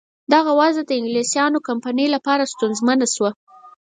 دغه 0.33 0.51
وضع 0.59 0.83
د 0.87 0.91
انګلیسیانو 0.99 1.65
کمپنۍ 1.67 2.07
لپاره 2.15 2.43
سونسزمه 2.59 2.93
شوه. 3.15 3.31